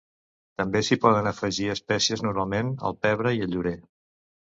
[0.61, 3.79] També s'hi poden afegir espècies, normalment el pebre i el llorer.